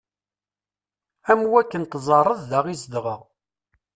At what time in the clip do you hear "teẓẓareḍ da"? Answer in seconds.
1.85-2.59